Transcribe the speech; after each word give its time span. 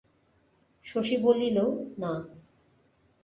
শশী 0.85 1.15
বলিল, 1.17 1.57
না। 1.97 2.13